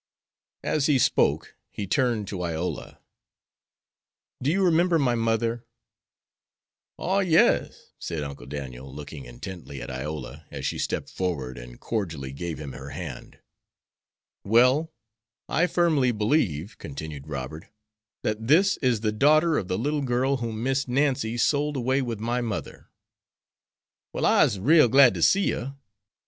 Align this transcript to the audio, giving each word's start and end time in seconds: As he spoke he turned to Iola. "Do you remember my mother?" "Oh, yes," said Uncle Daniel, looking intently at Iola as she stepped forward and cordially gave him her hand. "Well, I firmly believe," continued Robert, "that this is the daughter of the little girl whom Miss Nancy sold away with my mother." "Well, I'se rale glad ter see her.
As 0.63 0.87
he 0.87 0.97
spoke 0.97 1.55
he 1.69 1.85
turned 1.85 2.27
to 2.29 2.41
Iola. 2.41 2.99
"Do 4.41 4.49
you 4.49 4.63
remember 4.65 4.97
my 4.97 5.13
mother?" 5.13 5.63
"Oh, 6.97 7.19
yes," 7.19 7.91
said 7.99 8.23
Uncle 8.23 8.47
Daniel, 8.47 8.91
looking 8.91 9.25
intently 9.25 9.79
at 9.79 9.91
Iola 9.91 10.47
as 10.49 10.65
she 10.65 10.79
stepped 10.79 11.11
forward 11.11 11.55
and 11.59 11.79
cordially 11.79 12.33
gave 12.33 12.57
him 12.57 12.71
her 12.73 12.89
hand. 12.89 13.41
"Well, 14.43 14.91
I 15.47 15.67
firmly 15.67 16.11
believe," 16.11 16.79
continued 16.79 17.27
Robert, 17.27 17.65
"that 18.23 18.47
this 18.47 18.77
is 18.77 19.01
the 19.01 19.11
daughter 19.11 19.55
of 19.55 19.67
the 19.67 19.77
little 19.77 20.01
girl 20.01 20.37
whom 20.37 20.63
Miss 20.63 20.87
Nancy 20.87 21.37
sold 21.37 21.77
away 21.77 22.01
with 22.01 22.19
my 22.19 22.41
mother." 22.41 22.89
"Well, 24.13 24.25
I'se 24.25 24.57
rale 24.57 24.87
glad 24.87 25.13
ter 25.13 25.21
see 25.21 25.51
her. 25.51 25.75